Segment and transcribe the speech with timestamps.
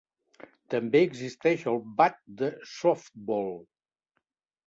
[0.73, 3.53] També existeix el bat de softbol.